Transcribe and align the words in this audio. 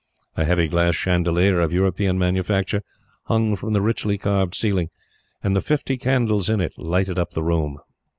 A 0.35 0.45
heavy 0.45 0.67
glass 0.67 0.95
chandelier, 0.95 1.59
of 1.59 1.71
European 1.71 2.17
manufacture, 2.17 2.81
hung 3.25 3.55
from 3.55 3.73
the 3.73 3.81
richly 3.83 4.17
carved 4.17 4.55
ceiling, 4.55 4.89
and 5.43 5.55
the 5.55 5.61
fifty 5.61 5.95
candles 5.95 6.49
in 6.49 6.59
it 6.59 6.73
lighted 6.79 7.19
up 7.19 7.33
the 7.33 7.43
room. 7.43 7.77